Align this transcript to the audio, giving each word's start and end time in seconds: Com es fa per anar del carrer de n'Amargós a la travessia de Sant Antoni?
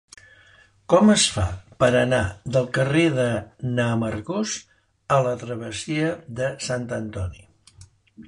Com 0.93 1.09
es 1.15 1.23
fa 1.33 1.43
per 1.83 1.89
anar 1.99 2.21
del 2.55 2.63
carrer 2.77 3.03
de 3.19 3.27
n'Amargós 3.79 4.55
a 5.17 5.21
la 5.27 5.33
travessia 5.45 6.11
de 6.41 6.49
Sant 6.69 6.89
Antoni? 7.01 7.47